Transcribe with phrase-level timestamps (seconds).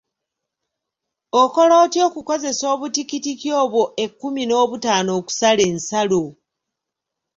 [1.41, 6.23] Okola otya okukozesa obutikitiki obwo ekkumi n'obutaano okusala ensalo?